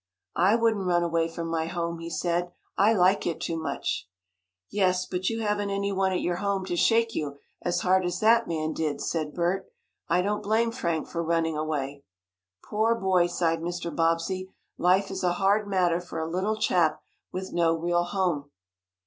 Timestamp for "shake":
6.75-7.13